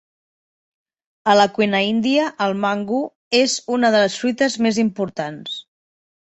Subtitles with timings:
[1.33, 3.03] A la cuina índia el mango
[3.41, 5.61] és una de les fruites més importants.